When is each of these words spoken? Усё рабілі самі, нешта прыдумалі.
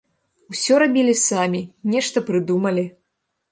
Усё 0.53 0.77
рабілі 0.83 1.13
самі, 1.25 1.61
нешта 1.93 2.25
прыдумалі. 2.33 2.89